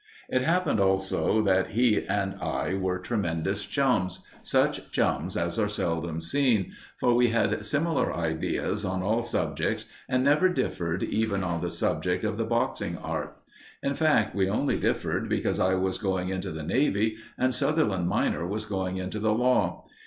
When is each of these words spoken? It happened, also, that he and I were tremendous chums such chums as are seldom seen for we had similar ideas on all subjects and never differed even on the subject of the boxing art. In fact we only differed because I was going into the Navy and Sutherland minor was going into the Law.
It 0.29 0.41
happened, 0.41 0.79
also, 0.79 1.43
that 1.43 1.67
he 1.77 2.07
and 2.07 2.33
I 2.41 2.73
were 2.73 2.97
tremendous 2.97 3.67
chums 3.67 4.23
such 4.41 4.89
chums 4.89 5.37
as 5.37 5.59
are 5.59 5.69
seldom 5.69 6.19
seen 6.19 6.71
for 6.99 7.13
we 7.13 7.27
had 7.27 7.63
similar 7.63 8.11
ideas 8.11 8.83
on 8.83 9.03
all 9.03 9.21
subjects 9.21 9.85
and 10.09 10.23
never 10.23 10.49
differed 10.49 11.03
even 11.03 11.43
on 11.43 11.61
the 11.61 11.69
subject 11.69 12.23
of 12.23 12.37
the 12.39 12.45
boxing 12.45 12.97
art. 12.97 13.37
In 13.83 13.93
fact 13.93 14.33
we 14.33 14.49
only 14.49 14.79
differed 14.79 15.29
because 15.29 15.59
I 15.59 15.75
was 15.75 15.99
going 15.99 16.29
into 16.29 16.49
the 16.49 16.63
Navy 16.63 17.17
and 17.37 17.53
Sutherland 17.53 18.07
minor 18.09 18.43
was 18.47 18.65
going 18.65 18.97
into 18.97 19.19
the 19.19 19.33
Law. 19.35 19.85